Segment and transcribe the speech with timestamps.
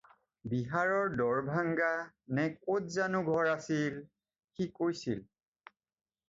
[0.51, 1.89] বিহাৰৰ ডৰভংগা
[2.39, 4.01] নে ক'ত জানো ঘৰ আছিল?
[4.57, 5.23] সি কৈছিল।